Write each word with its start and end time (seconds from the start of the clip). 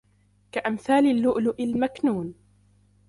كَأَمْثَالِ 0.51 1.05
اللُّؤْلُؤِ 1.11 1.59
الْمَكْنُونِ 1.61 2.33